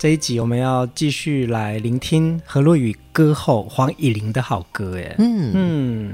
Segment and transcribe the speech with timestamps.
[0.00, 6.12] 这一集我们要继续来聆听何洛雨歌后黄以玲的好歌，哎，嗯嗯，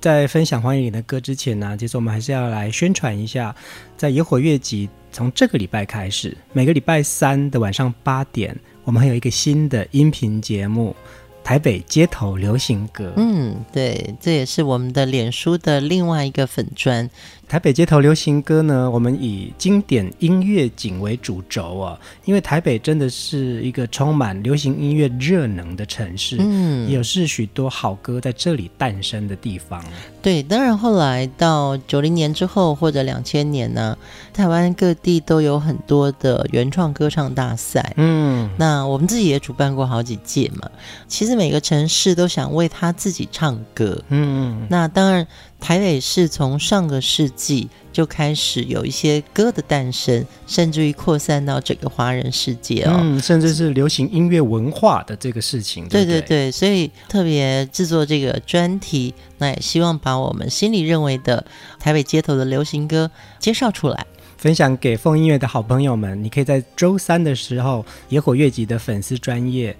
[0.00, 3.54] 在分享黄以玲的歌之前呢，其实我们还是要来宣传一下，
[3.96, 10.96] 在野火乐集从这个礼拜开始，每个礼拜三的晚上八点，我们还有一个新的音频节目。
[11.42, 17.08] 台北街头流行歌，嗯，对，这也是我们的脸书的另外一个粉专。
[17.50, 29.84] 台北街头流行歌呢，我们以经典音乐景为主轴啊，因为台北真的是一个充满流行音乐热能的城市，嗯，也是许多好歌在这里诞生的地方。
[30.22, 33.98] 对，当然后来到九零年之后或者两千年呢，
[34.32, 40.70] 台湾各地都有很多的原创歌唱大赛，嗯，那我们自己也主办过好几届嘛，
[41.08, 41.40] 其实。
[41.40, 45.26] 每个城市都想为他自己唱歌，嗯，那当然，
[45.60, 61.44] 台北是从上个世纪就开始有一些歌的诞生，甚至于扩散到整个华人世界哦，嗯，甚至是流行音乐文化的这个事情，对对，对对，所以特别制作这个专题，那也希望把我们心里认为的
[61.78, 64.06] 台北街头的流行歌介绍出来，
[64.38, 66.24] 分享给风音乐的好朋友们。
[66.24, 69.76] 你可以在周三的时候，野火乐集的粉丝专业。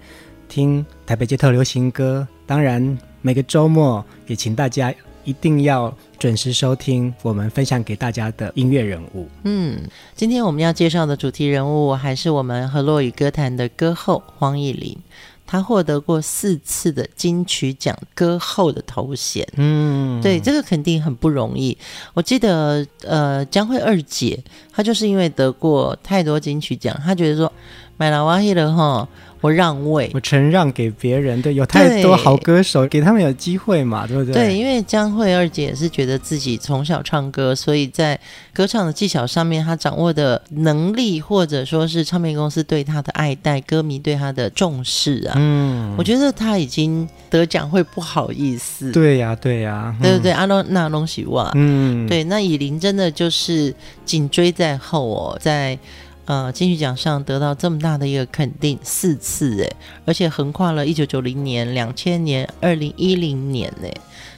[0.47, 4.93] 听台北街头流行歌，当然每个周末也请大家
[5.23, 9.27] 一定要准时收听我们分享给大家的音乐人物。
[9.43, 9.79] 嗯，
[10.15, 14.97] 今天我们要介绍的主题人物还是我们和洛语歌坛的歌后黄乙玲，
[15.45, 19.47] 她获得过四次的金曲奖歌后的头衔。
[19.57, 21.77] 嗯，对，这个肯定很不容易。
[22.13, 24.39] 我记得，呃，江蕙二姐，
[24.71, 27.51] 她就是因为得过太多金曲奖，她觉得说
[27.97, 29.07] 买了哇嘿了哈。
[29.41, 31.41] 我让位，我承让给别人。
[31.41, 34.33] 对，有太多好歌手，给他们有机会嘛，对不对？
[34.33, 38.19] 对，因为江蕙二姐也是觉得自己从小唱歌，所以在
[38.53, 45.33] 歌唱的技巧上面，她掌握的能力，或者说是唱片公司对她的爱戴，歌迷对她的重视啊。
[45.37, 48.91] 嗯，我觉得她已经得奖会不好意思。
[48.91, 53.73] 对呀、啊，对呀、啊，对不对，阿龙那东西哇，嗯，对，那以琳真的就是
[54.05, 55.77] 紧追在后哦，在。
[56.25, 59.69] 呃，金曲奖上得到这么大的一个肯定，四次哎，
[60.05, 63.91] 而且横跨了一九九零年、两千年、二零一零年诶，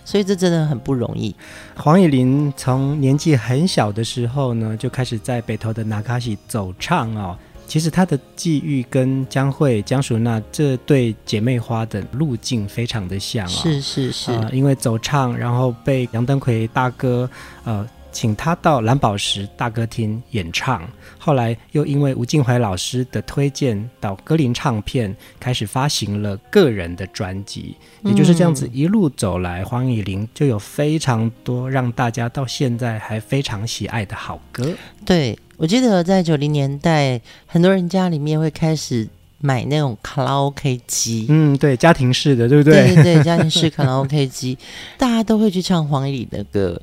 [0.05, 1.35] 所以这真的很不容易。
[1.75, 7.37] 黄以玲从年纪很小的时候呢，就开始在北投的那卡西走唱哦。
[7.67, 17.29] 其实她的际遇跟江蕙、江淑娜这对姐妹花的路径非常的像啊、哦，是是是、呃，因为走唱，然后被杨登魁大哥
[17.65, 17.87] 呃。
[18.13, 20.87] 请他到蓝宝石大歌厅演唱，
[21.17, 27.75] 后来又因为吴敬怀老师的推荐，到歌林唱片开始发行了个人的专辑，
[28.05, 34.71] 也就是这样子一路走来，黄乙玲就有非常多让大家到现在还非常喜爱的好歌。
[35.03, 39.07] 对，我记得在九零年代，很多人家里面会开始
[39.39, 42.85] 买那种卡拉 OK 机，嗯，对，家庭式的，对不对？
[42.87, 44.57] 对对对，家庭式卡拉 OK 机，
[44.97, 46.81] 大家都会去唱黄乙玲的歌。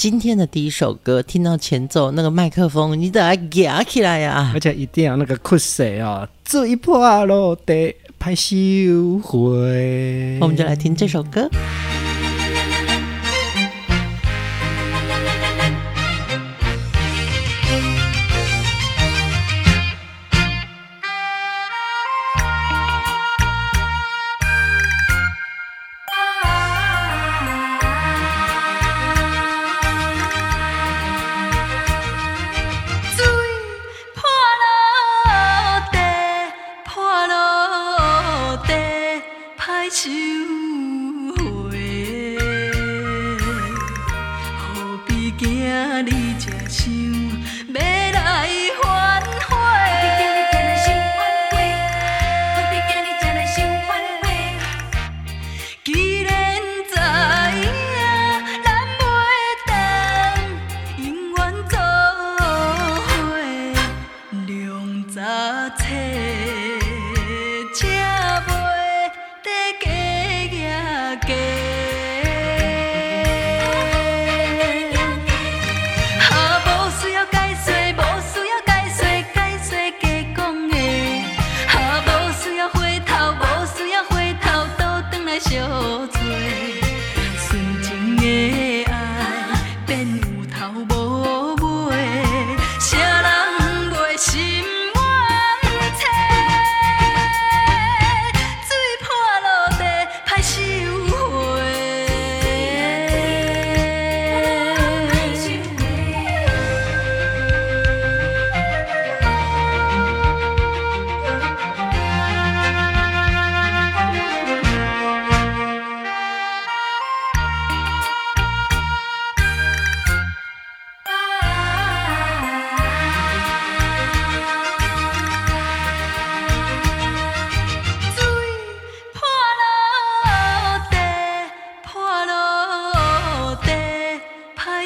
[0.00, 4.50] 今天的第一首歌，听到前奏那个麦克风，你得要夹起来呀、啊！
[4.54, 8.56] 而且一定要那个酷谁哦，最破落得拍手
[9.22, 10.38] 会。
[10.40, 11.46] 我们就来听这首歌。
[39.80, 40.39] 爱情。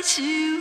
[0.05, 0.54] to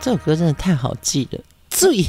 [0.00, 1.40] 这首歌真的太好记了，
[1.70, 2.04] 醉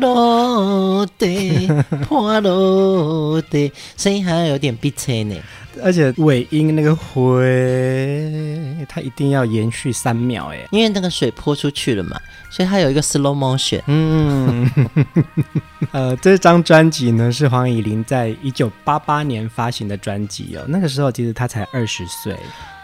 [0.00, 1.68] 落地，
[2.08, 5.36] 破落地，声音好像有点逼车呢。
[5.82, 12.20] 而且尾音那个回，它一定要延续三秒哎，因为那个水泼出去了嘛，
[12.50, 13.80] 所以它有一个 slow motion。
[13.86, 14.68] 嗯，
[15.92, 22.36] 呃，这张专辑呢是黄以玲在一九八八年发行的专辑哦，那个时候其实她才二十岁。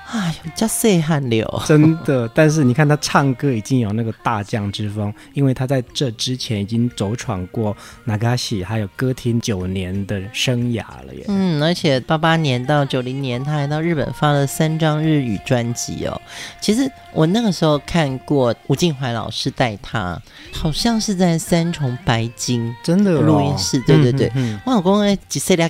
[0.08, 2.28] 哎呦，叫岁汗流，真的。
[2.34, 11.24] 但是你看他唱歌已经有那个大将之风，因为他在这之前已经走闯过那嘎西还有歌厅九年的生涯了耶。
[11.28, 16.20] 嗯，而且八八年到九零年，他还到日本发了三张日语专辑哦。
[16.60, 20.20] 其实我那个时候看过吴敬怀老师带他，
[20.52, 23.80] 好像是在三重白金真的录音室。
[23.80, 24.30] 对对对，
[24.64, 25.68] 我老公哎，几岁了？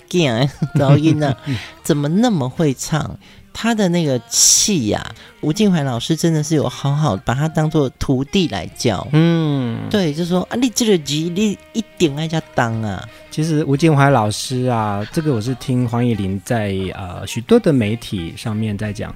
[0.74, 1.34] 然后音呢？
[1.82, 3.18] 怎么那么会唱？
[3.58, 9.08] 他的那个气呀、啊，吴敬怀老师真的是有好好把他当做徒弟来教。
[9.12, 13.02] 嗯，对，就说啊，你这个吉你一点爱家当啊。
[13.30, 19.14] 其实吴敬怀老师啊，这个我是听黄以玲在呃许多的媒体上面在讲。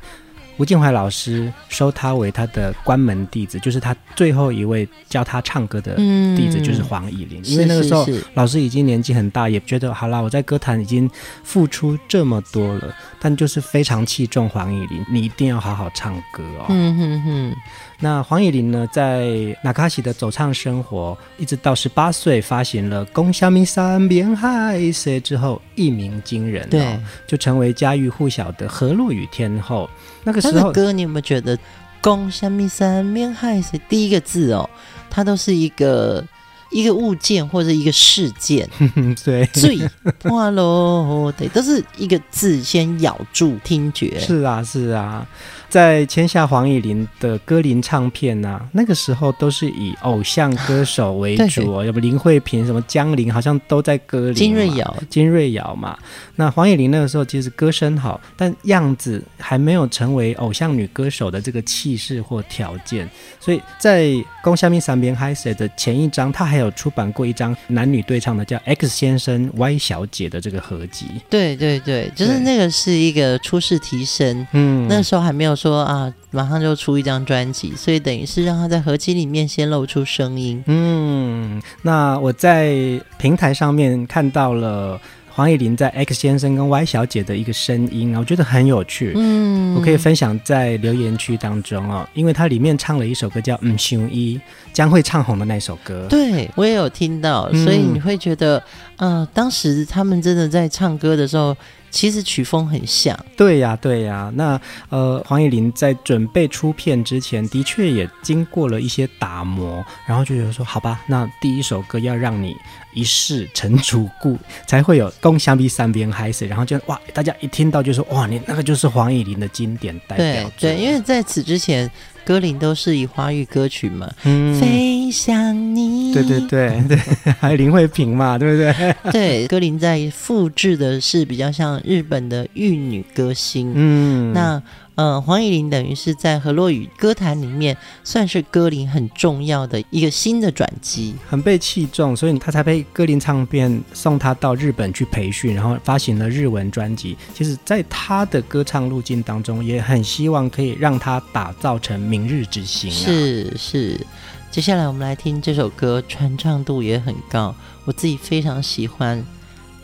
[0.60, 5.96] 吴静怀老师收他为他的关门弟子，就是他最后一位教他唱歌的
[6.36, 7.40] 弟子，就是黄乙玲。
[7.40, 11.10] 嗯、因为那个时候老师已经年纪很大，也觉得好啦，我在歌坛已经
[11.42, 16.66] 付出这么多了，但就是非常器重黄乙玲，你一定要好好唱歌哦。
[16.68, 17.56] 嗯哼哼。
[18.02, 29.88] 那黄以玲呢，在那卡西的走唱生活，一直到十八岁发行了《公虾米山边海谁》之后，一鸣惊人，哦，对，就成为家喻户晓的河洛语天后。
[30.24, 31.54] 那个时候，歌你有没有觉得
[32.00, 34.68] 《公虾米山边海誓》第一个字哦，
[35.10, 36.24] 它都是一个
[36.70, 38.66] 一个物件或者一个事件，
[39.22, 39.78] 对，最
[40.24, 45.26] 哇喽，对，都是一个字先咬住听觉，是啊，是啊。
[45.70, 54.34] 在签下黄以玲的歌林唱片呐、啊，那个时候都是以偶像歌手为主哦，要不林慧萍、什么江玲，好像都在歌林。
[54.34, 55.96] 金瑞瑶，金瑞瑶嘛。
[56.34, 63.08] 那黄以玲那个时候其实歌声好，但样子还没有成为偶像女歌手的这个气势或条件，
[63.38, 64.04] 所以在
[64.42, 71.06] 《宫下面三边嗨》写》的前一张，他还有出版过一张男女对唱的，叫《X 先生 Y 小姐》的这个合集。
[71.28, 75.59] 对对对，就是那个是一个初试提升，嗯，那时候还没有。
[75.60, 80.64] 说啊，马上就出一张专辑，所以等于是让他在合集里面先露出声音。
[80.66, 84.98] 嗯，那我在平台上面看到了。
[85.32, 89.12] 黄以玲在 X 先生跟 Y 小姐的一个声音啊，我觉得很有趣。
[89.14, 94.36] 嗯，我可以分享在留言区当中哦，因为它里面唱了一首歌叫《嗯熊一》，
[94.72, 96.06] 将会唱红的那首歌。
[96.10, 98.62] 对，我也有听到，所以你会觉得，
[98.96, 101.56] 嗯、呃，当时他们真的在唱歌的时候，
[101.90, 103.18] 其实曲风很像。
[103.36, 104.32] 对呀，对呀。
[104.34, 112.56] 那呃，黄乙玲在准备出片之前，的确也经过了一些打磨，然后就觉得说，好吧，那第一首歌要让你
[112.94, 120.50] 一试成主顾，才会有共享比三边嗨死，然后就哇，大家一听到就说哇，你那个就是黄乙玲的经典代表。
[120.58, 121.90] 对对，因为在此之前。
[122.30, 126.96] 歌林都是以华语歌曲嘛，嗯，飞向你，对对对对，
[127.40, 128.94] 还有林慧萍嘛，对不对？
[129.10, 134.62] 对，歌林在复制的是比较像日本的玉女歌星，嗯，那。
[135.00, 147.16] 嗯、呃，黄以玲等于是在河洛语歌坛里面算是歌林很重要的一个新的转机，很被器重，所以他才被歌林唱片送他到日本去培训，然后发行了日文专辑。
[147.34, 152.94] 其实，在他的歌唱路径当中，也很希望可以让他打造成明日之星、啊。
[152.94, 154.06] 是是，
[154.50, 157.54] 接下来我们来听这首歌，传唱度也很高，
[157.86, 159.18] 我自己非常喜欢，《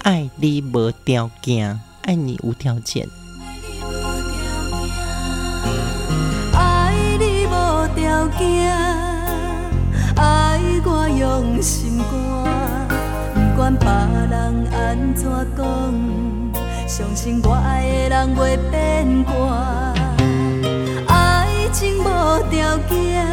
[0.03, 3.09] 爱你无条件》，爱你无条件。
[8.27, 8.75] 条件，
[10.17, 12.11] 爱我用心肝，
[13.35, 13.87] 不管别
[14.29, 15.65] 人安怎讲，
[16.89, 19.33] 相信我爱的人袂变卦。
[21.07, 22.05] 爱情无
[22.51, 23.25] 条件，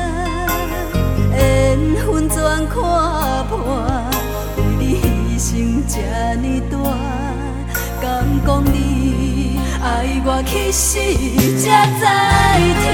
[1.32, 2.76] 缘分全看
[3.50, 3.58] 破，
[4.58, 4.82] 为你
[5.40, 5.96] 牺牲这
[6.36, 6.78] 呢大，
[8.00, 8.06] 敢
[8.46, 10.82] 讲你爱我其实
[11.60, 11.66] 才
[11.98, 12.02] 知
[12.84, 12.88] 痛。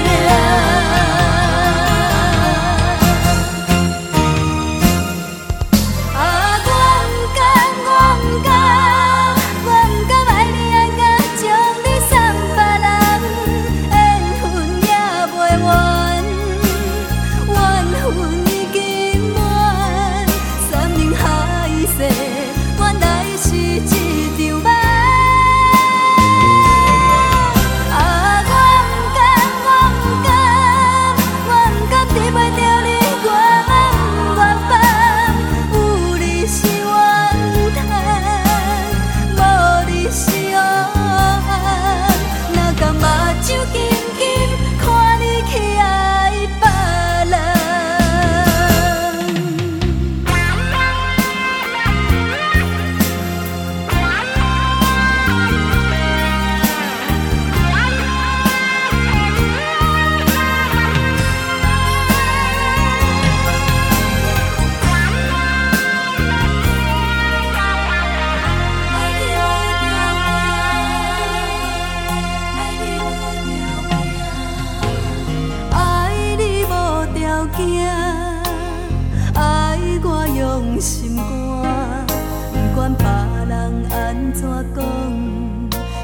[84.32, 84.84] 怎讲？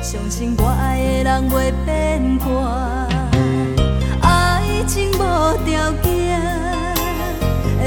[0.03, 2.47] 相信我爱的人袂变卦，
[4.23, 5.19] 爱情无
[5.65, 6.07] 条件，
[7.83, 7.85] 缘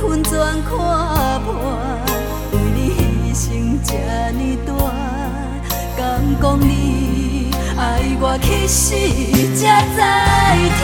[0.00, 0.32] 分全
[0.64, 0.70] 看
[1.44, 1.46] 破。
[2.50, 2.78] 为你
[3.32, 3.92] 牺牲这
[4.32, 4.68] 呢大，
[5.96, 6.02] 敢
[6.42, 7.80] 讲你爱
[8.20, 8.96] 我去死
[9.54, 9.62] 才
[9.94, 9.96] 知
[10.76, 10.82] 疼？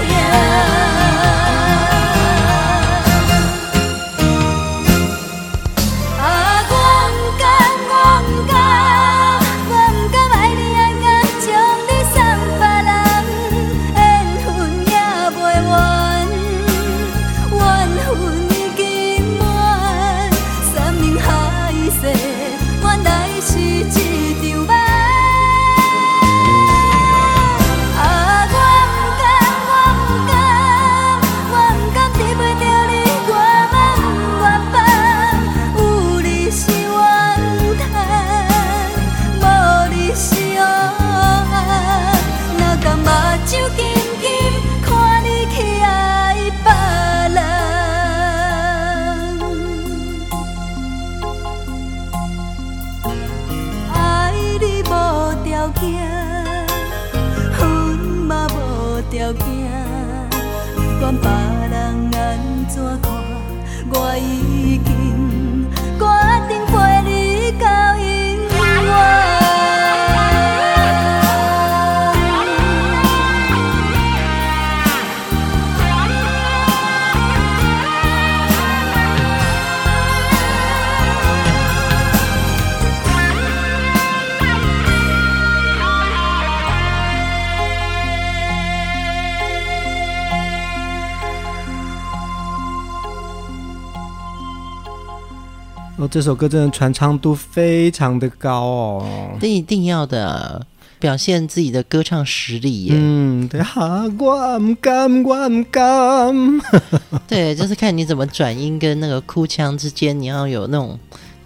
[96.10, 100.60] 这首歌真的传唱度非常的高哦，这一定要的啊。
[100.98, 102.94] 表现自己的歌唱实力耶！
[102.94, 106.60] 嗯，对哈，我唔敢，我唔敢。
[107.26, 110.98] 对，就是看你怎么转音跟那个哭腔之间，你要有那种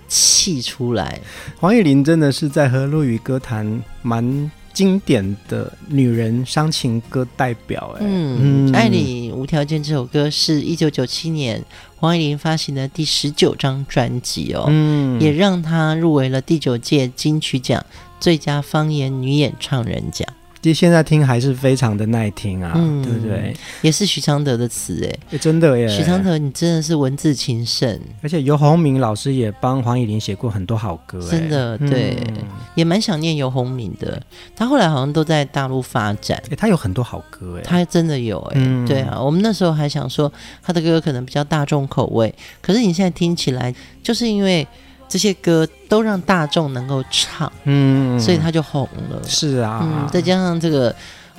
[0.09, 1.21] 气出来。
[1.61, 7.97] 黄乙玲真的是在和陆语歌坛蛮经典的女人伤情歌代表。
[7.99, 11.65] 哎，嗯，《爱你无条件》这首歌是一九九七年
[11.97, 17.83] 黄乙玲发行的第十九张专辑哦，嗯，也让她入围了第九届金曲奖。
[18.21, 20.27] 最佳方言女演唱人奖，
[20.65, 23.55] 其实现在听还是非常的耐听啊，嗯、对不对？
[23.83, 25.87] 也是许常德的词哎，真的耶！
[25.87, 32.37] 许常德，你真的是文字情圣，而且游鸿明老师也帮黄乙玲写过很多好歌，真的对，嗯、
[32.77, 34.19] 也蛮想念游鸿明的。
[34.57, 44.67] 他后来好像都在大陆发展，哎，他有很多好歌哎，他真的有哎，嗯、对啊，我们那时候还想说他的歌可能比较大众口味，可是你现在听起来，就是因为。
[45.15, 49.23] 这些歌都让大众能够唱，嗯，所以他就红了。
[49.29, 50.93] 是啊，嗯，再加上这个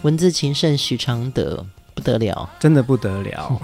[0.04, 1.62] 文字情圣许常德，
[1.94, 3.62] 不得了，真的不得了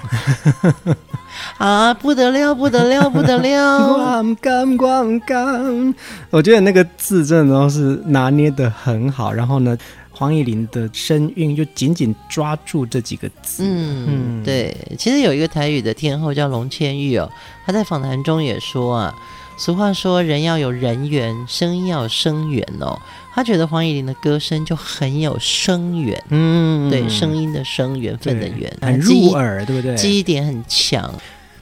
[1.57, 3.87] 啊，不得了，不得了， 不得了！
[3.87, 5.95] 光干光干，
[6.29, 9.77] 我觉得那个字真的都是拿捏的很好，然后呢，
[10.11, 13.63] 黄乙玲的声韵就紧紧抓住这几个字。
[13.65, 17.31] 嗯，嗯对，其实有一个台语的天后叫龙千玉哦，
[17.65, 19.15] 她在访谈中也说啊。
[19.63, 22.99] 俗话说，人要有人缘，声音要有声源哦。
[23.31, 29.93] 他觉得黄以玲的歌声就很有声源，嗯，对，声音的声，缘分的缘，很入耳，对不对？
[29.95, 31.13] 记忆点很强。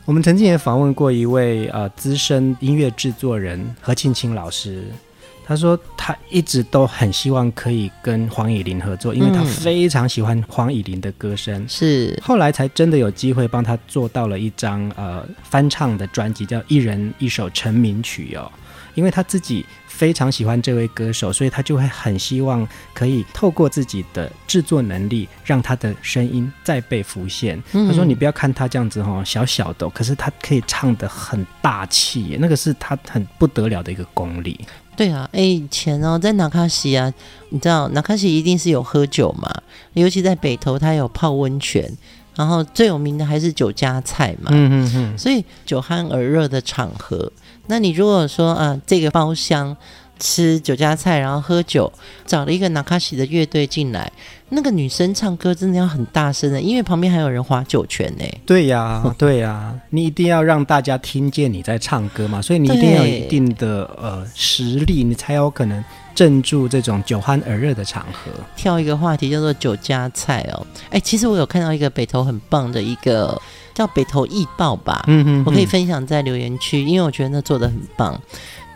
[0.05, 4.85] 我们曾经也访问过一位呃资深音乐制作人何庆清老师。
[5.49, 11.67] 他说他一直都很希望可以跟黄以玲合作，因为他非常喜欢黄以玲的歌声。
[11.67, 18.51] 是、嗯，后来才真的有机会帮他做到了一张呃翻唱的专辑，叫《一人一首成名曲》哦。
[18.93, 27.61] 因为他自己非常喜欢这位歌手，所以他就会很希望可以透过自己的制作能力，让他的声音再被浮现。
[27.71, 34.59] 嗯、他说：“你不要看他这样子哈，小小的，可是他可以唱得很大气，那个是他很不得了的一个功力。”
[34.99, 37.13] 对啊，哎，以前哦，在纳卡西啊，
[37.51, 39.49] 你知道纳卡西一定是有喝酒嘛，
[39.93, 41.89] 尤其在北投，它有泡温泉，
[42.35, 47.31] 然后最有名的还是酒家菜嘛，嗯嗯嗯，所以酒酣耳热的场合，
[47.67, 49.77] 那你如果说啊，这个包厢。
[50.19, 51.91] 吃酒家菜，然后喝酒，
[52.25, 54.11] 找了一个纳卡西的乐队进来。
[54.51, 58.25] 那个女生唱歌真的要很大声的，因为旁边还有人划酒泉呢。
[58.45, 65.83] 对呀， 对呀，你一定要让大家听见你在唱歌嘛，所以你一定要有一定的呃实力，你才有可能
[66.15, 68.31] 镇住这种酒酣耳热的场合。
[68.55, 73.39] 跳一个话题叫做酒家菜哦，哎，其实我有看到一个北投很棒的一个
[73.75, 78.19] 叫北投易报吧，嗯哼，我可以分享在留言区，因为我觉得那做的很棒。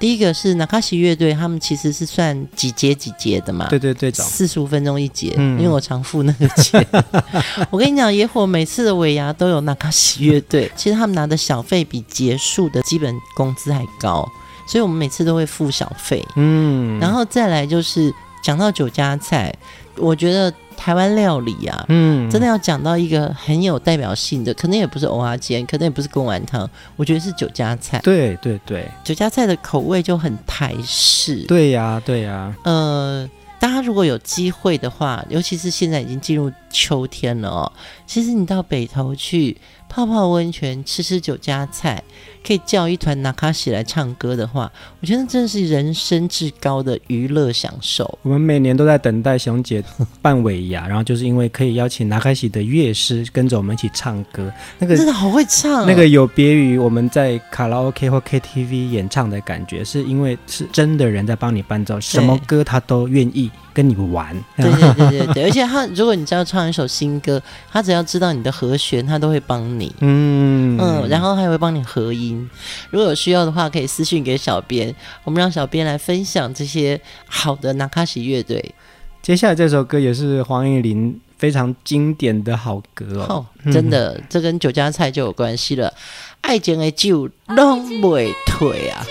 [0.03, 3.69] 第一个是纳卡西乐队，他们其实是算几节几节的嘛？
[3.69, 6.85] 对对对，四十五分钟一节，嗯、因为我常付那个钱。
[7.71, 14.29] 我跟你讲，野火每次的尾牙都有纳卡西乐队， 其实他们拿的小费比结束的基本工资还高，
[14.67, 16.21] 所以我们每次都会付小费。
[16.35, 18.13] 嗯，然后再来就是
[18.43, 19.55] 讲到酒家菜，
[19.97, 20.53] 我觉得。
[20.75, 27.99] 台湾料理啊，嗯，真的要讲到一个很有代表性的，可能也不是蚵仔煎，可能也不是贡丸汤，我觉得是酒家菜。
[27.99, 31.45] 对对对，酒家菜的口味就很台式。
[31.45, 33.29] 对呀对呀，呃，
[33.59, 37.71] 大家如果有机会的话，尤其是现在已经进入秋天了哦，
[38.07, 39.55] 其实你到北投去。
[39.93, 42.03] 泡泡温泉，吃吃酒家菜，
[42.43, 48.17] 可以叫一团拿卡西来唱歌的话，我觉得真的是人生至高的娱乐享受。
[48.23, 49.83] 我们每年都在等待熊姐
[50.19, 63.51] 办尾牙， 然后就是因为可以邀请拿卡西的乐师跟着我们一起唱歌，那个真的好会唱，那个有别于我们在卡拉 OK 或 KTV 演唱的感觉，是因为是真的人在帮你伴奏，什么歌他都愿意。
[63.75, 72.49] 跟你玩，对对对对对，而且他，如果你只要唱一首新歌，他只要知道你的和弦，他都会帮你，嗯嗯，然后还会帮你合音。
[72.89, 74.93] 如果有需要的话，可以私信给小编，
[75.23, 78.73] 我们让小编来分享这些好的纳卡西乐队。
[79.21, 85.93] 接下来这首歌也是黄乙玲非常经典的好歌哦，哦真的，嗯、这跟酒家菜就有关系了。
[86.41, 89.05] 爱情的酒拢袂退啊。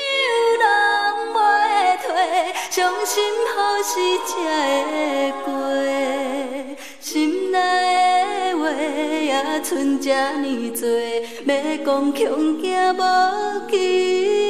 [2.70, 3.22] 伤心
[3.54, 3.92] 何时
[4.26, 4.32] 才
[4.90, 5.52] 会过？
[7.00, 7.58] 心内
[8.72, 8.82] 的话
[9.14, 10.88] 也剩这呢多，
[11.46, 11.50] 要
[11.84, 13.00] 讲恐惊无
[13.70, 14.41] 去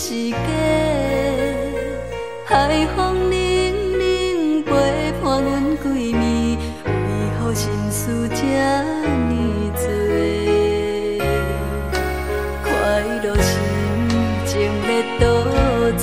[0.00, 0.36] 是假
[2.44, 3.34] 海风冷
[3.98, 4.70] 冷陪
[5.20, 5.84] 伴阮几
[6.14, 6.16] 暝，
[6.86, 6.88] 为
[7.36, 8.36] 何心事这
[9.26, 9.34] 呢
[9.74, 9.82] 多？
[12.62, 12.70] 快
[13.24, 13.50] 乐心
[14.46, 14.54] 情
[14.86, 15.20] 要倒
[15.96, 16.00] 找，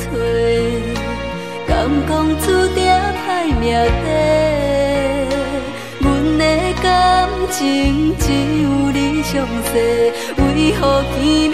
[1.66, 1.72] 敢
[2.06, 2.78] 讲注定
[3.16, 3.26] 歹
[3.58, 3.64] 命
[4.04, 4.06] 底？
[6.02, 6.06] 阮
[6.38, 6.44] 的
[6.84, 6.86] 感
[7.50, 8.24] 情只
[8.62, 9.74] 有你详细，
[10.36, 10.44] 为
[10.82, 10.84] 何
[11.16, 11.45] 见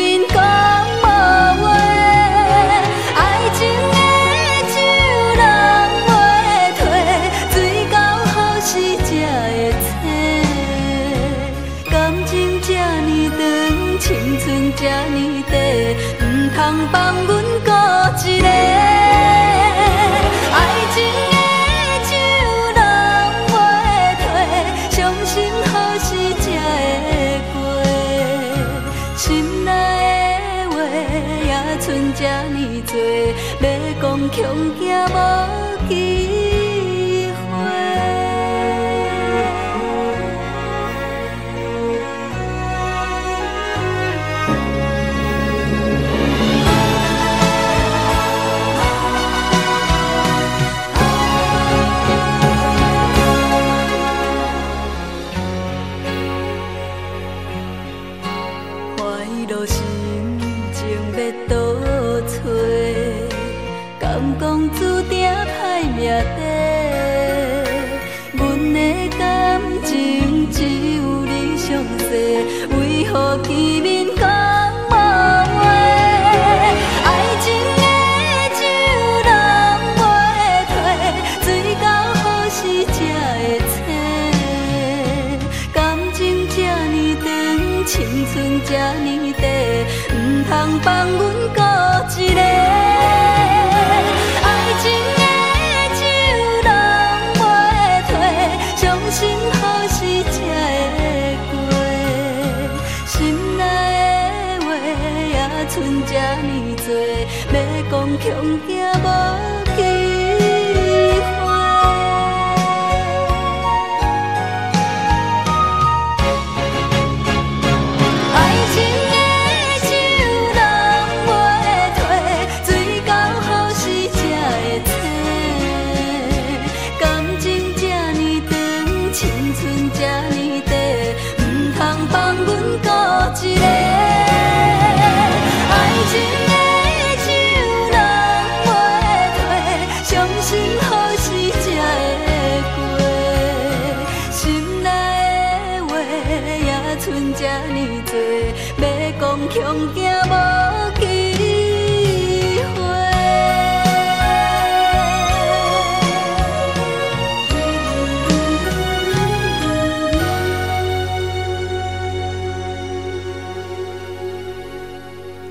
[108.22, 108.32] 强
[108.68, 109.51] 行无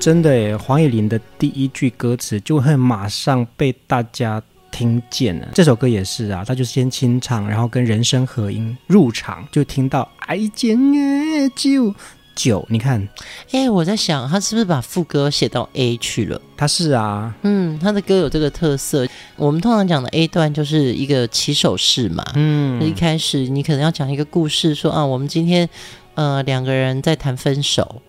[0.01, 5.47] 真的耶，黄乙玲的第一句歌词就会马上被大家听见了。
[5.53, 11.93] 这首歌也是啊，他就先清唱，然后跟人声合音入场，就听到爱情的酒
[12.33, 12.65] 酒。
[12.67, 13.07] 你看，
[13.51, 16.41] 哎，我在想，他是不是把副歌写到 A 去了？
[16.57, 19.07] 他是啊，嗯，他的歌有这个特色。
[19.35, 25.69] 我们通常讲的 A 段就是一个起手式嘛，嗯，一开始你可能要讲一个故事，说啊，我们今天
[26.15, 28.01] 呃两个人在谈分手，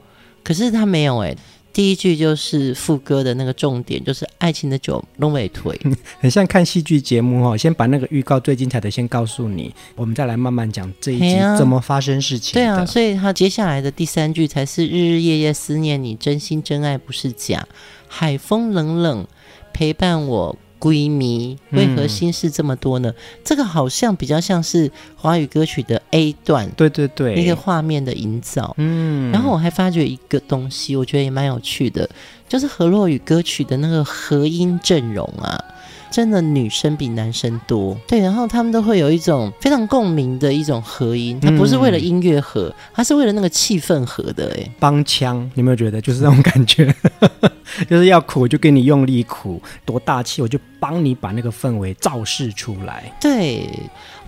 [0.42, 1.37] 可是他没有哎。
[1.73, 5.81] 第一句就是副歌的那个重点，就是爱情的酒弄尾腿，
[6.21, 7.57] 很像看戏剧节目哦。
[7.57, 12.55] 先把那个预告最精彩的先告诉你，我们再来慢慢讲这一集怎么发生事情。
[12.55, 17.67] 对啊，所以他接下来的第三句才是日日夜夜思念你，真心真爱不是假，
[18.07, 19.27] 海风冷冷
[19.73, 20.57] 陪伴我。
[20.83, 23.09] 闺蜜为何心事这么多呢？
[23.09, 23.14] 嗯、
[23.45, 28.75] 这个好像比较像是华语歌曲的 A 段，对对对，那个画面的营造。
[28.79, 32.11] 嗯，然后我还发觉一个东西，我觉得也蛮有趣的，
[32.49, 35.64] 就是何洛雨歌曲的那个和音阵容啊。
[36.12, 46.94] 真的女生比男生多，对，然后他们都会有一种非常共鸣的一种合音，它不是为了音乐合，它是为了那个气氛合的，哎，帮腔，你有没有觉得就是这种感觉？
[47.88, 53.11] 就是要苦就给你用力苦，多大气我就帮你把那个氛围造势出来。
[53.18, 53.66] 对，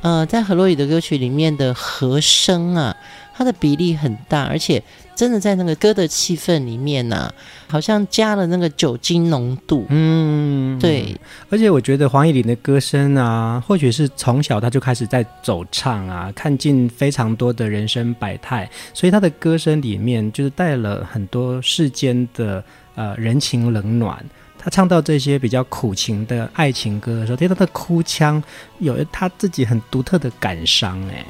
[0.01, 2.97] 呃，在何洛语的歌曲里面的和声啊，
[3.37, 4.83] 它的比例很大，而且。
[5.15, 7.35] 真的在那个歌的气氛里面呢、啊，
[7.69, 9.87] 好像加了那个酒精浓度。
[9.89, 11.17] 嗯，对。
[11.49, 22.63] 而且我觉得黄义玲的歌声啊，或许是从小他就开始在走唱啊，看尽非常多的人生百态，所以他的歌声里面就是带了很多世间的
[22.95, 24.25] 呃人情冷暖。
[24.59, 28.43] 他唱到这些比较苦情的爱情歌的时候，听到他的哭腔，
[28.79, 30.99] 有他自己很独特的感伤。
[31.11, 31.23] 哎，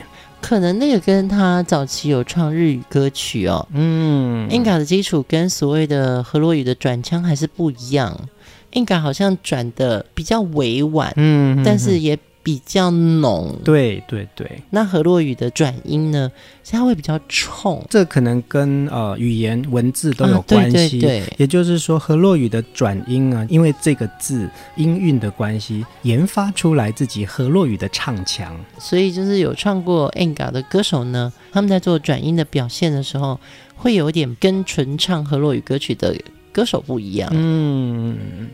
[0.46, 8.28] 可能那个跟他早期有唱日语歌曲哦，嗯，Inga 的基础跟所谓的河洛语的转腔还是不一样。
[8.72, 12.18] Inga 好像转的比较委婉，嗯，但是也。
[12.44, 14.62] 比较浓，对对对。
[14.70, 16.30] 那河洛语的转音呢？
[16.70, 20.76] 它会比较冲，这可能跟呃语言文字都有关系。
[20.76, 28.54] 啊、对对对，也就是说，河洛语的转音啊，因为这个字音韵的关系，研发出来自己河洛语的唱腔。
[28.78, 33.40] 所以，就是有唱过 Enga 的歌手呢，他们在做转音的表现的时候，
[33.74, 36.14] 会有点跟纯唱河洛语歌曲的
[36.52, 37.30] 歌手不一样。
[37.32, 38.48] 嗯。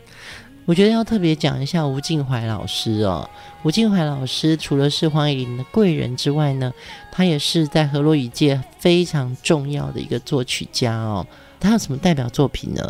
[0.70, 3.28] 我觉得要特别讲一下吴敬怀老师哦。
[3.64, 6.72] 吴敬怀老师除了是黄乙玲的贵人之外呢，
[7.11, 11.26] 他也是在河洛语界非常重要的一个作曲家哦。
[11.59, 12.88] 他有什么代表作品呢？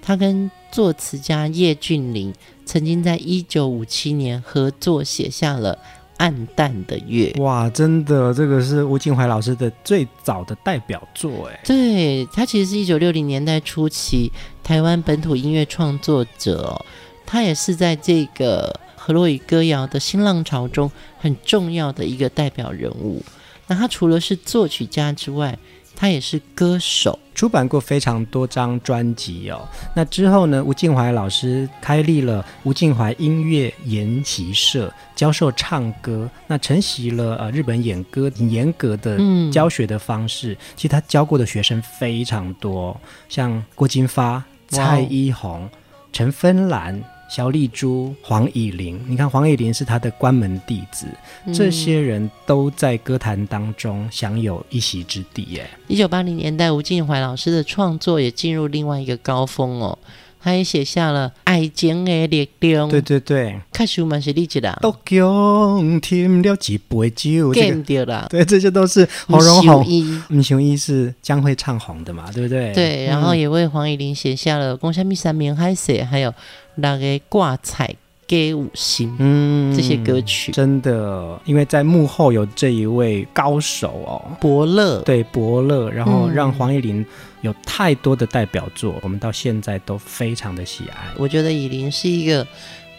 [0.00, 2.32] 他跟作词家叶俊麟
[2.64, 5.74] 曾经在一九五七年合作写下了
[6.18, 7.32] 《暗淡的月》。
[7.42, 11.60] 哇，真的，这个是吴敬怀老师的最早的代表作哎。
[11.64, 14.30] 对，他其实是一九六零年代初期
[14.62, 16.86] 台湾本土音乐创作者哦。
[17.30, 23.22] 他也是在这个河洛语歌谣的新浪潮中很重要的一个代表人物。
[23.66, 25.58] 那他除了是作曲家之外，
[25.94, 29.68] 他也是歌手，出版过非常多张专辑哦。
[29.94, 36.30] 那之后呢，吴敬怀老师开立了吴敬怀音乐研习社，教授唱歌。
[36.46, 39.18] 那承袭了呃日本演歌严格的
[39.52, 40.54] 教学的方式。
[40.54, 45.68] 嗯、其实他教过的学生非常多，像郭金发、蔡依红、
[46.10, 47.04] 陈芬兰。
[47.28, 51.06] 萧丽珠、黄以玲，你看黄以玲是他的关门弟子，
[51.44, 55.42] 嗯、这些人都在歌坛当中享有一席之地。
[55.50, 59.98] 耶，一九八零年代，吴敬怀老师的创作也进入另外一个高峰哦，
[60.42, 62.88] 他也写下了《爱情的力量》。
[62.90, 64.78] 对对对，开始蛮是励志的。
[64.80, 68.26] 都共添了几杯酒，见掉了。
[68.30, 69.86] 对，这些都是洪荣红。
[70.30, 72.72] 吴雄一是将会唱红的嘛，对不对？
[72.72, 76.32] 对，然后也为黄乙玲写下了《共虾米三明海写》，还有。
[76.80, 77.92] 那个挂彩
[78.24, 87.04] 给五星，嗯，这些歌曲真的，因为在幕后有这一位高手哦，伯乐，对伯乐，然后让黄乙玲
[87.40, 90.96] 有太多的代表作，嗯，我们到现在都非常的喜爱。
[91.16, 92.46] 我觉得以琳是一个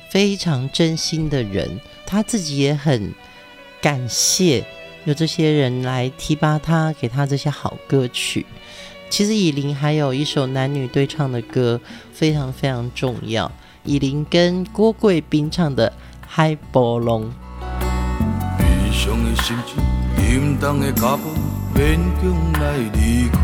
[0.10, 3.14] 非常真心的人，他自己也很
[3.82, 4.66] 感谢
[5.06, 8.46] 有这些人来提拔他，给他这些好歌曲。
[9.10, 11.82] 其实以琳还有一首男女对唱的歌，
[12.14, 13.52] 非常非常重要。
[13.84, 15.90] 以琳跟郭贵宾唱的
[16.28, 17.24] 《海波浪》。
[18.58, 19.78] 悲伤的心情，
[20.16, 21.30] 沉重的脚步，
[21.74, 23.40] 勉强来离开。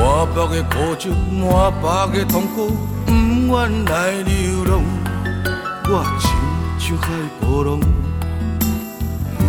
[0.00, 2.72] 满腹的苦酒，满腹的痛苦，
[3.04, 4.82] 不愿来流浪。
[5.92, 6.30] 我亲
[6.78, 7.06] 像海
[7.38, 7.78] 波浪，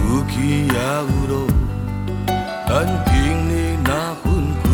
[0.09, 1.47] 有起也有落，
[2.67, 2.69] 但
[3.05, 3.13] 经
[3.47, 3.89] 历那
[4.21, 4.25] 分
[4.61, 4.65] 开，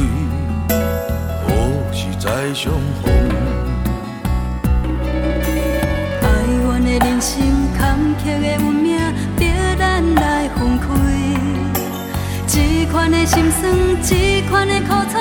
[1.46, 1.46] 何
[1.94, 3.06] 时再相逢？
[13.08, 15.18] 款的心酸，这款的苦楚，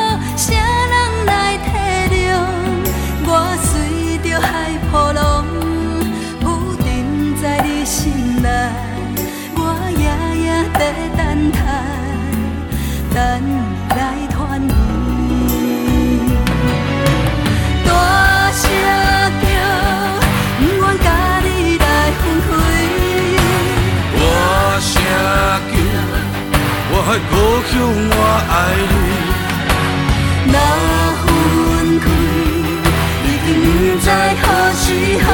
[27.30, 27.32] 故
[27.68, 27.72] 乡，
[28.10, 28.14] 我
[28.52, 28.54] 爱
[28.92, 28.94] 你。
[30.52, 30.56] 若
[31.22, 31.24] 分
[32.00, 32.06] 开，
[33.24, 33.64] 已经不
[34.00, 34.06] 知
[34.42, 34.84] 何时
[35.24, 35.26] 何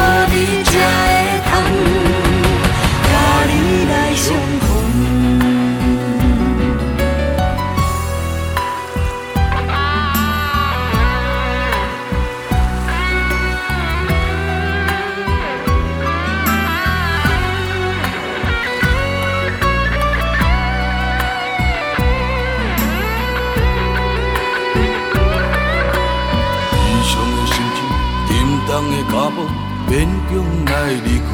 [30.87, 31.27] 离开，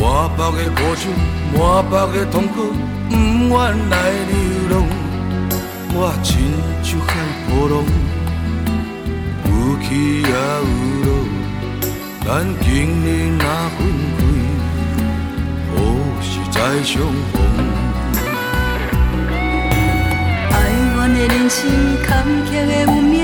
[0.00, 0.02] 满
[0.36, 1.02] 腹的苦楚，
[1.56, 2.56] 满腹的痛苦，
[3.08, 3.54] 不愿
[3.90, 3.94] 来
[4.28, 4.32] 流
[4.70, 4.74] 浪。
[5.98, 6.28] 我亲
[6.82, 7.08] 像海
[7.48, 7.74] 波浪，
[9.44, 9.50] 有
[9.82, 9.86] 起
[10.22, 10.64] 也有
[11.04, 11.08] 落。
[12.24, 12.28] 咱
[12.60, 12.66] 经
[13.04, 13.08] 历
[13.38, 13.42] 那
[13.76, 13.78] 分
[14.18, 14.20] 开，
[15.70, 15.74] 何
[16.20, 16.92] 时再相
[17.32, 17.34] 逢？
[20.50, 20.54] 哀
[20.96, 21.58] 怨的人生，
[22.04, 22.06] 坎
[22.46, 23.14] 坷的运命，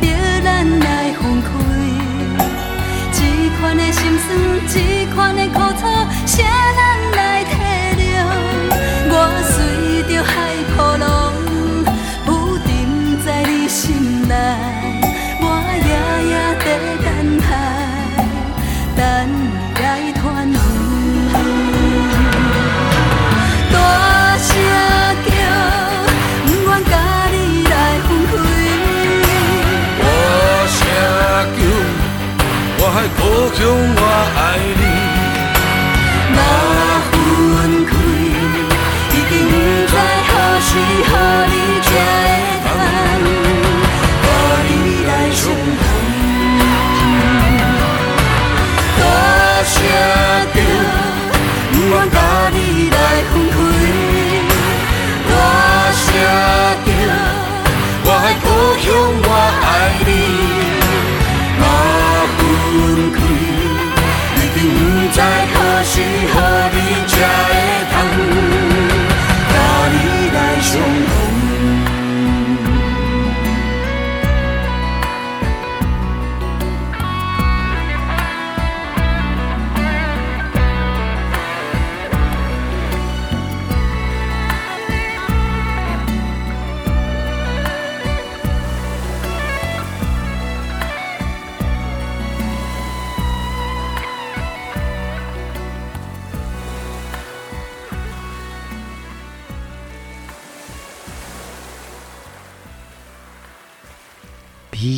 [0.00, 0.02] 逼
[0.42, 0.46] 咱
[0.80, 1.46] 来分开。
[4.68, 5.86] 这款的口楚
[6.26, 6.42] 写
[33.32, 33.66] 的故乡
[33.96, 34.02] 我
[34.36, 34.81] 爱你。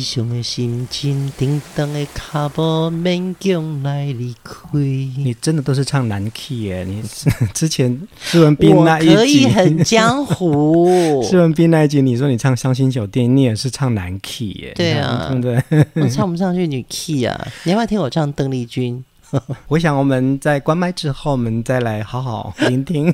[0.05, 4.61] 悲伤的心情，叮当的脚步，勉强来离开。
[4.71, 6.83] 你真的都是唱男 key 耶？
[6.83, 7.01] 你
[7.55, 11.23] 之前施文斌那一集，可以很江湖。
[11.23, 14.73] 施文斌那一集，你说你唱《伤心酒店》，你也是唱男 key 耶？
[14.75, 15.87] 对啊，对不对？
[16.03, 17.47] 我唱不上去女 key 啊！
[17.63, 19.03] 你要不要听我唱邓丽君？
[19.69, 23.11] 我想我们在关麦之后，我们再来好好聆听。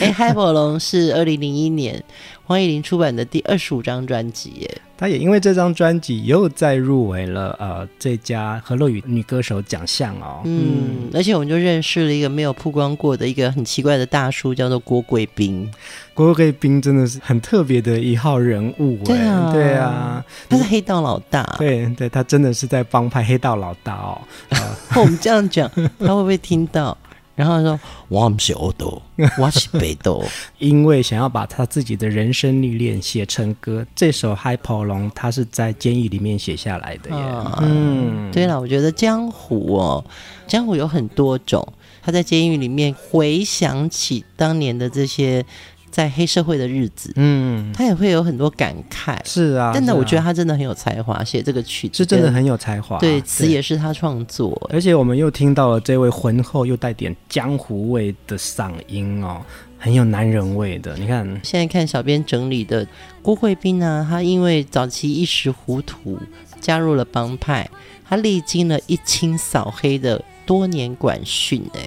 [0.00, 2.02] 哎，海波龙是二零零一年
[2.46, 4.80] 黄乙玲出版的第二十五张专辑耶。
[4.98, 10.40] 他也因为这张专辑又再入围了呃最佳河洛语女歌手奖项哦。
[10.46, 15.70] 嗯，而且我们就认识了一个没有曝光过的一个很奇怪的大叔，叫做郭贵宾。
[16.14, 18.96] 郭贵宾真的是很特别的一号人物。
[19.04, 21.42] 对啊，对啊，他是黑道老大。
[21.58, 24.18] 对对，他真的是在帮派黑道老大哦。
[24.48, 24.58] 呃、
[24.96, 26.96] 我们这样讲，他会不会听到？
[27.36, 29.00] 然后说：“我不是欧斗，
[29.38, 30.24] 我是北斗。”
[30.58, 37.16] 因为想要把他自己的人生历练写成歌，这首《嗨跑龙》他是在监狱里面写下来的耶。
[37.16, 40.04] 啊、嗯，对了，我觉得江湖哦，
[40.48, 41.64] 江湖有很多种。
[42.02, 45.44] 他在监狱里面回想起当年的这些。
[45.90, 49.18] 在黑社会的日子，嗯，他也会有很多感慨。
[49.24, 52.98] 是啊，真的，我觉得他真的很有才华，写这个曲子是真的很有才华。
[52.98, 54.54] 对，词也是他创作。
[54.70, 59.40] 而且我们又听到了这位浑厚又带点江湖味的嗓音哦，
[59.78, 60.96] 很有男人味的。
[60.98, 62.86] 你看，现在看小编整理的
[63.22, 66.18] 郭慧斌呢，他因为早期一时糊涂
[66.60, 67.68] 加入了帮派，
[68.06, 71.80] 他历经了一清扫黑的多年管训，哎。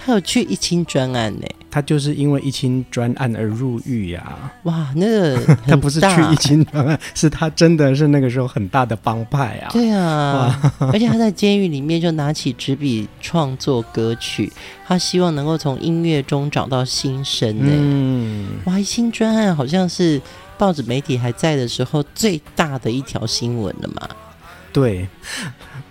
[0.00, 4.52] 他有去一清专案呢，他就是因为一清专案而入狱呀、啊。
[4.64, 9.70] 哇，那个 他不是去一清专案，是他真的是那个时候很大的帮派啊。
[9.72, 10.60] 对啊，
[10.92, 14.52] 而且他在监狱里面就拿起纸笔创作歌曲，
[14.86, 17.70] 他希望能够从音乐中找到新生呢。
[17.70, 20.20] 嗯，哇，一清专案好像是
[20.56, 24.08] 报纸媒体还在的时候最大的一条新闻了嘛。
[24.72, 25.08] 对。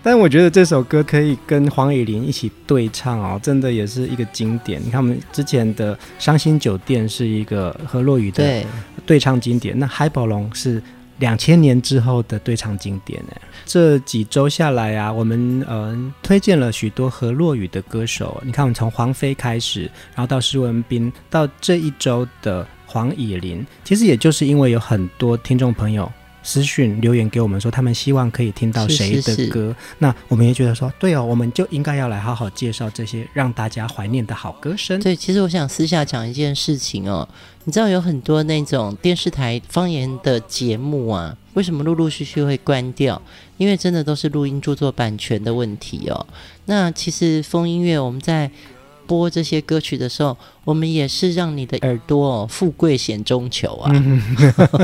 [0.10, 4.82] 但我觉得这首歌可以跟黄以玲一起对唱哦，真的也是一个经典。
[4.82, 8.64] 你看我们之前的《伤心酒店》是一个河洛雨的
[9.05, 10.82] 对唱经典，对那《海宝龙》是
[11.18, 13.34] 两千年之后的对唱经典呢。
[13.66, 18.41] 这几周下来啊，我们嗯、呃、推荐了许多河洛雨的歌手。
[18.45, 26.10] 你看，我们从黄飞开始，然后到施文斌，到这一周的黄以玲，其实也就是因为有很多听众朋友。
[26.47, 34.97] 私讯留言给我们说，他们希望可以听到谁的歌，是是是，那我们也觉得说，对哦，我们就应该要来好好介绍这些让大家怀念的好歌声。
[35.01, 37.27] 对，其实我想私下讲一件事情哦，
[37.65, 43.21] 你知道有很多那种电视台方言的节目啊，为什么陆陆续续会关掉？
[43.57, 46.25] 因为真的都是录音著作版权的问题哦。
[46.63, 48.49] 那其实风音乐我们在
[49.05, 50.37] 播这些歌曲的时候，
[50.68, 53.89] 我们也是让你的耳朵哦，富贵险中求啊。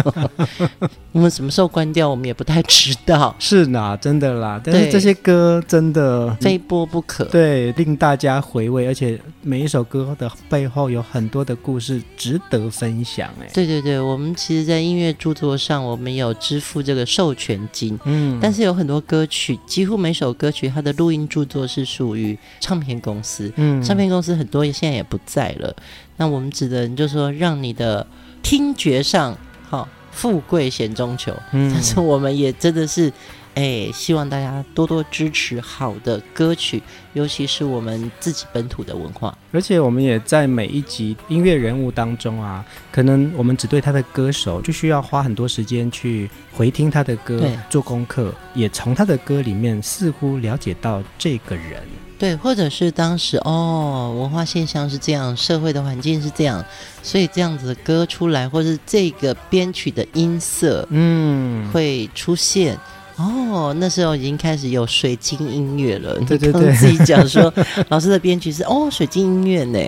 [1.11, 3.35] 我们什么时候关掉，我们也不太知道。
[3.37, 4.61] 是啦，真的啦。
[4.63, 13.29] 但是这些歌真的非播不可，对，令大家回味，而且每一首歌的背后有很多的故事值得分享。
[13.41, 17.99] 哎，对对对，我们其实，在音乐著作上，我们有支付这个授权金。
[18.05, 23.51] 嗯，但是有很多歌曲，几乎每首歌曲它的录音著作是属于唱片公司。
[23.57, 25.72] 嗯，唱片公司很多现在也不在了。
[26.17, 28.05] 那我们指的，你就说让你的
[28.41, 29.37] 听觉上
[29.69, 33.11] 好富贵险中求，嗯，但是我们也真的是
[33.55, 36.81] 哎，希望大家多多支持好的歌曲，
[37.13, 39.35] 尤其是我们自己本土的文化。
[39.51, 51.83] 而且我们也在每一集音乐人物当中啊，可能我们只对他的歌手，就需要花很多时间去回听他的歌，做功课，也从他的歌里面似乎了解到这个人。
[52.23, 56.63] 对，或者是当时哦，文化现象是这样，社会的环境是这样，
[57.01, 62.79] 所以这样子的歌出来，或是这个编曲的音色，嗯，会出现。
[63.17, 66.17] 哦，那时候已经开始有水晶音乐了。
[66.21, 67.53] 对对对，自己 讲说，
[67.89, 69.79] 老师的编曲是哦，水晶音乐呢，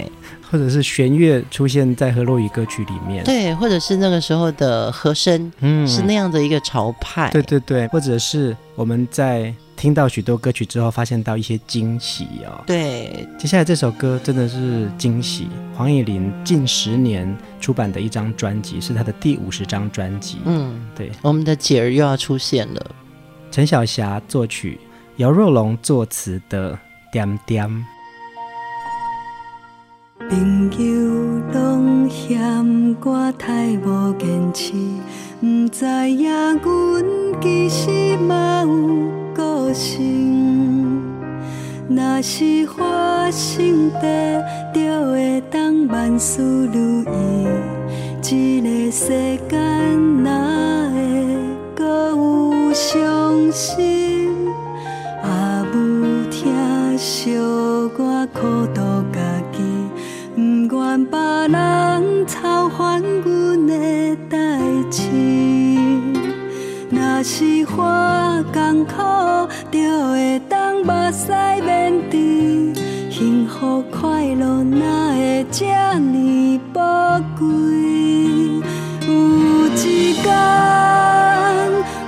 [0.52, 3.24] 或者是弦乐出现在河洛语歌曲里面。
[3.24, 7.30] 对，或者是那个时候的和声，嗯，是那样的一个潮派。
[7.30, 12.63] 对对对，或者是我们在听到许多歌曲之后，发现到一些惊喜哦。
[12.65, 15.47] 对，接下来这首歌真的是惊喜。
[15.76, 20.38] 黄乙玲近十年出版的一张专辑，是她的第五十张专辑。
[20.45, 22.95] 嗯，对，我们的姐儿又要出现了。
[23.51, 24.80] 陈小霞作曲，
[25.17, 26.73] 姚若龙作词的
[27.11, 27.67] 《点点》。
[30.30, 34.73] 朋友拢嫌我太无坚持，
[35.46, 37.06] 不知影阮
[37.39, 41.04] 其实嘛有个性。
[41.88, 44.43] 若是花心地，
[44.74, 47.48] 就会当万事如意。
[48.24, 51.38] 这个世间哪会
[51.76, 51.86] 阁
[52.16, 54.32] 有伤心？
[55.22, 55.30] 也
[55.72, 58.82] 无疼惜我苦度
[59.14, 59.20] 家
[59.52, 59.62] 己，
[60.34, 61.20] 不愿别
[61.50, 64.38] 人操烦阮的代
[64.96, 65.02] 志。
[66.89, 68.93] 若是花艰苦，
[69.70, 69.80] 就
[70.12, 72.74] 会当目屎面滴，
[73.10, 75.66] 幸福快乐哪会这
[76.00, 77.46] 呢宝贵？
[79.06, 79.12] 有
[79.68, 80.26] 一天，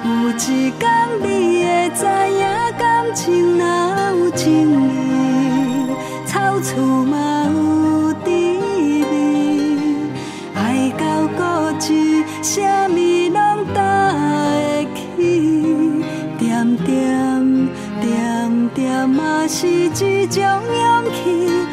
[0.06, 0.32] 有一
[0.80, 0.82] 天
[1.22, 1.26] 你
[1.66, 2.00] 会知
[2.40, 2.42] 影，
[2.78, 3.66] 感情哪
[4.12, 4.46] 有情
[4.88, 4.88] 义，
[6.26, 6.72] 草厝
[7.04, 7.16] 嘛
[7.54, 9.12] 有滋味，
[10.56, 11.04] 爱到
[11.36, 11.40] 固
[11.80, 12.95] 执，啥物
[13.34, 16.02] 拢担会起，
[16.39, 17.70] 点点
[18.00, 21.66] 点点嘛是一种勇气，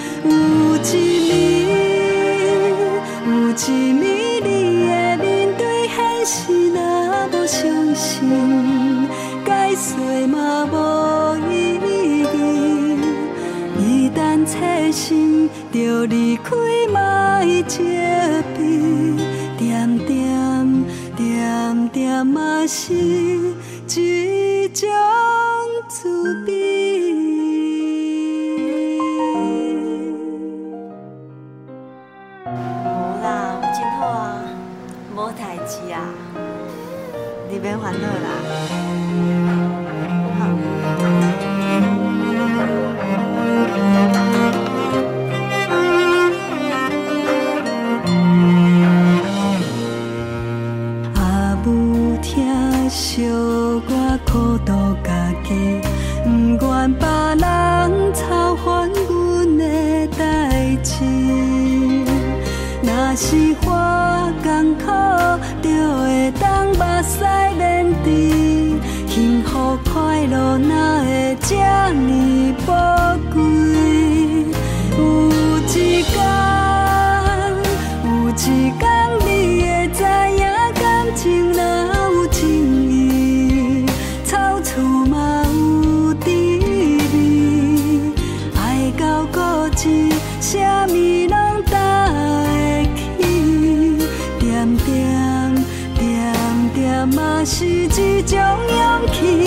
[97.45, 97.87] 是一
[98.23, 99.47] 种勇气。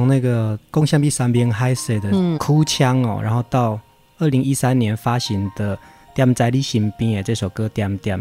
[0.06, 3.78] 从那个《共享比三边海水》的哭腔哦，嗯、然后到
[4.18, 5.76] 二零一三年发行的
[6.14, 8.16] 《点在你身边》这首歌《点点》，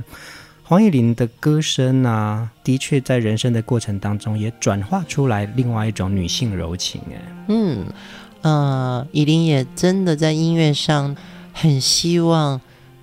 [0.64, 7.46] 黄乙玲的歌声啊，的确在人生的过程当中也转化出来另外一种女性柔情哎。
[7.50, 7.86] 嗯，
[8.42, 11.16] 呃，乙玲也真的在音乐上
[11.54, 12.60] 很希望。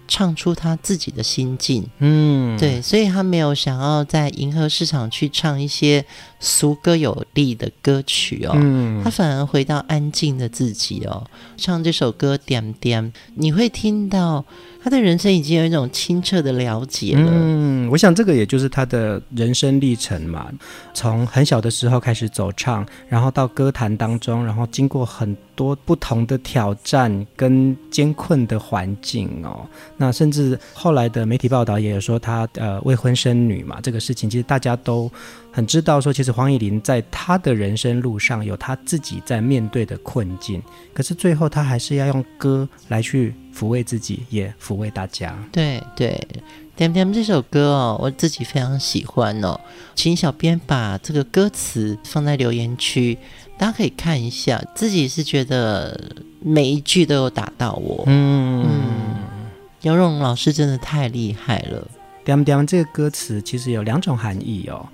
[0.09, 6.05] 唱出他自己的心境，嗯，对，所以他没有想要在迎合市场去唱一些
[6.43, 11.24] 俗歌有力的歌曲哦，嗯，他反而回到安静的自己哦，
[11.57, 14.45] 唱这首歌点点，你会听到。
[14.84, 17.30] 他的人生已经有一种清澈的了解了。
[17.32, 20.51] 嗯，我想这个也就是他的人生历程嘛。
[20.93, 29.64] 从很小的时候开始走唱，然后到歌坛当中，然后经过很多不同的挑战跟艰困的环境哦。
[29.97, 35.09] 那甚至后来的媒体报道也有说他呃未婚生女嘛，这个事情其实大家都。
[35.53, 40.63] 很知道说，其实黄乙玲在她的人生路上有她自己在面对的困境，
[40.95, 45.37] 可是最后她还是要用歌来去抚慰自己，也抚慰大家。
[45.53, 46.19] 对对，
[46.75, 49.61] 点点这首歌哦，我自己非常喜欢哦，
[49.95, 53.19] 请小编把这个歌词放在留言区，
[53.59, 56.01] 大家可以看一下，自己是觉得
[56.41, 58.05] 每一句都有打到我。
[58.07, 59.17] 嗯嗯，
[59.83, 61.87] 姚若龙老师真的太厉害了。
[62.25, 64.89] 点点这个歌词其实有两种含义哦。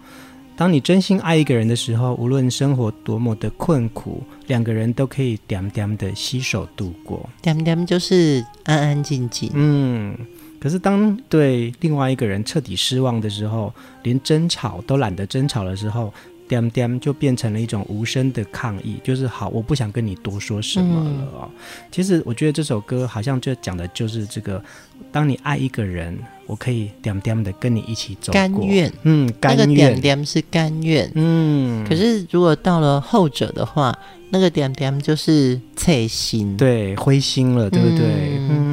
[0.58, 7.30] 当你真心爱一个人的时候，无论生活多么的困苦，两个人都可以点点的携手度过。
[7.40, 9.52] 点点就是安安静静。
[9.54, 10.18] 嗯，
[10.58, 16.12] 可是当对另外一个人彻底失望的时候，连争吵都懒得争吵的时候，
[16.48, 21.40] 点点就变成了一种无声的抗议，就是好，我不想跟你多说什么了哦。
[21.42, 21.50] 嗯、
[21.92, 24.60] 其实我觉得这首歌好像就讲的就是这个：
[25.12, 26.18] 当你爱一个人。
[26.48, 31.86] 我可以点点的跟你一起走过，甘愿，嗯，甘愿，那个点点是甘愿，嗯。
[31.86, 33.94] 可是如果到了后者的话，
[34.30, 38.06] 那个点点就是脆心，对，灰心了，对不对？
[38.38, 38.48] 嗯。
[38.48, 38.67] 嗯，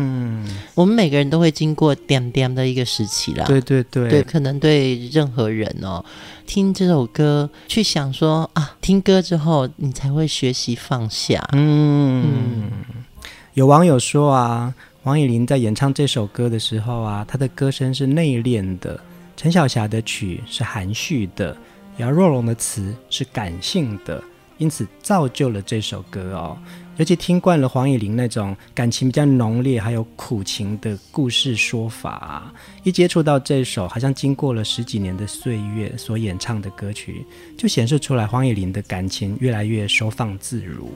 [0.76, 6.04] 我们每个人都会经过点点的一个时期啦，对对对，对，可能对任何人哦，
[6.46, 11.44] 听这首歌，去想说啊，听歌之后你才会学习放下。
[11.54, 12.72] 嗯，嗯，
[13.56, 14.74] 有网友说啊。
[15.04, 19.00] 王以琳在演唱这首歌的时候啊，她的歌声是内敛的；
[19.38, 21.56] 陈小霞的曲是含蓄的；
[21.98, 24.24] 姚若龙的词是感性的，
[24.58, 26.58] 因此造就了这首歌哦。
[26.98, 37.26] 尤其听惯了黄以玲那种感情比较浓烈，还有苦情的故事说法啊，一接触到这首好像经过了十几年的岁月所演唱的歌曲，
[37.58, 40.90] 就显示出来黄以玲的感情越来越收放自如。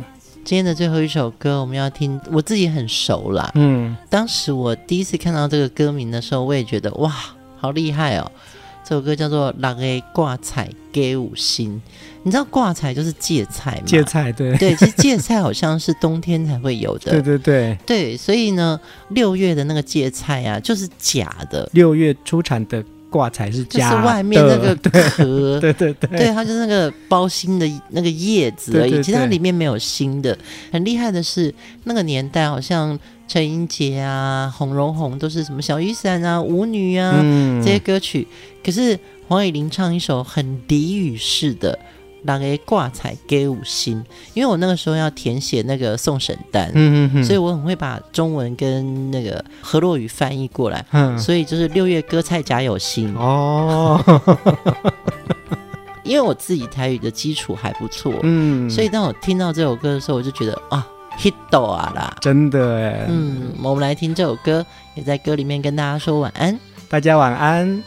[0.45, 3.51] 今天的最后一首歌，我们要听，我自己很熟啦。
[3.55, 7.13] 嗯，当时我第一次看到这个歌名的时候，我也觉得哇，
[7.57, 8.31] 好厉害哦！
[8.89, 11.75] 这首歌叫做《狼 A 挂彩给五星》，
[12.23, 13.83] 你知道挂彩就是芥菜吗？
[13.85, 17.11] 芥菜，对对，其实芥菜好像是冬天才会有的。
[17.13, 18.79] 对对对对，所以呢，
[19.09, 21.69] 六月的那个芥菜啊，就是假的。
[21.71, 22.83] 六月出产的。
[23.09, 30.37] 挂彩是假的，就是外面那个壳， 对对对，对，它就是那个包心的那个叶子而已，对对对，其实它里面没有心的。
[30.71, 31.53] 很厉害的是，
[31.85, 32.97] 那个年代好像
[33.27, 38.27] 陈英杰啊、洪荣宏都是什么小雨伞啊、舞女啊、嗯、这些歌曲，
[38.63, 38.97] 可是
[39.27, 41.77] 黄雨玲唱一首很俚语式的。
[42.23, 44.03] 拿个挂彩给五星，
[44.33, 54.01] 因为我那个时候要填写那个送审单，嗯嗯嗯，所以我很会把中文跟那个河洛语翻译过来，嗯，所以就是六月歌菜夹有心哦，
[56.03, 60.85] 因为我自己台语的基础还不错，嗯，所以当我听到这首歌的时候，我就觉得啊
[61.17, 62.77] ，hit 到啊啦，真的。
[62.77, 64.65] 哎，嗯，我们来听这首歌，
[64.95, 66.59] 也在歌里面跟大家说晚安，
[66.89, 67.83] 大家晚安。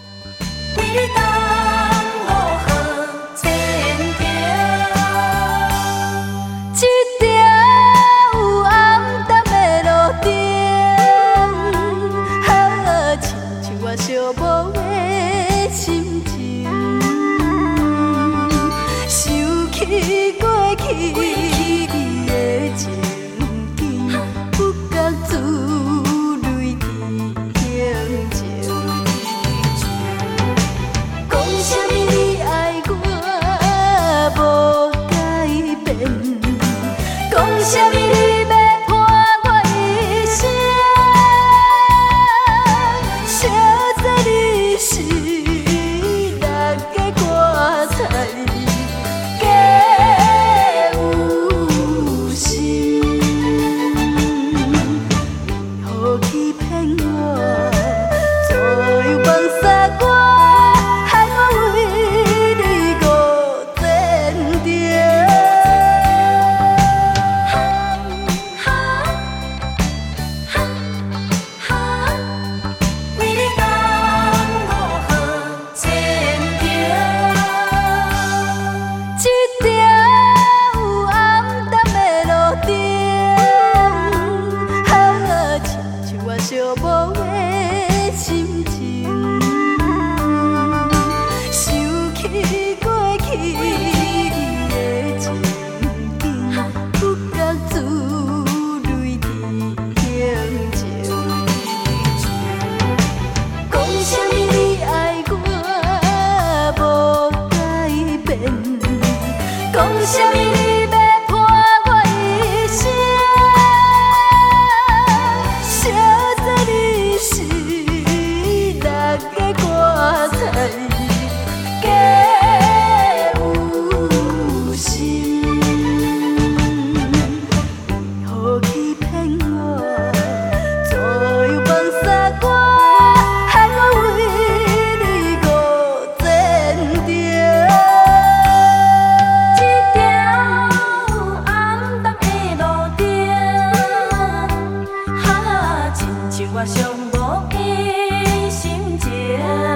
[146.55, 149.72] 我上无的心情。